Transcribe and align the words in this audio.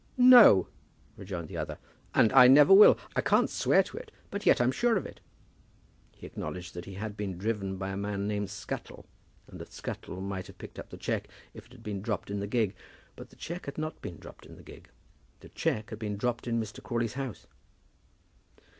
"No," 0.17 0.67
rejoined 1.15 1.47
the 1.47 1.57
other; 1.57 1.77
"and 2.15 2.33
I 2.33 2.47
never 2.47 2.73
will. 2.73 2.97
I 3.15 3.21
can't 3.21 3.51
swear 3.51 3.83
to 3.83 3.97
it; 3.97 4.11
but 4.31 4.47
yet 4.47 4.59
I'm 4.59 4.71
sure 4.71 4.97
of 4.97 5.05
it." 5.05 5.19
He 6.15 6.25
acknowledged 6.25 6.73
that 6.73 6.85
he 6.85 6.95
had 6.95 7.15
been 7.15 7.37
driven 7.37 7.77
by 7.77 7.89
a 7.89 7.97
man 7.97 8.27
named 8.27 8.49
Scuttle, 8.49 9.05
and 9.47 9.61
that 9.61 9.71
Scuttle 9.71 10.19
might 10.19 10.47
have 10.47 10.57
picked 10.57 10.79
up 10.79 10.89
the 10.89 10.97
cheque, 10.97 11.27
if 11.53 11.67
it 11.67 11.71
had 11.73 11.83
been 11.83 12.01
dropped 12.01 12.31
in 12.31 12.39
the 12.39 12.47
gig. 12.47 12.73
But 13.15 13.29
the 13.29 13.35
cheque 13.35 13.67
had 13.67 13.77
not 13.77 14.01
been 14.01 14.17
dropped 14.17 14.47
in 14.47 14.55
the 14.55 14.63
gig. 14.63 14.89
The 15.41 15.49
cheque 15.49 15.91
had 15.91 15.99
been 15.99 16.17
dropped 16.17 16.47
in 16.47 16.59
Mr. 16.59 16.81
Crawley's 16.81 17.13
house. 17.13 17.45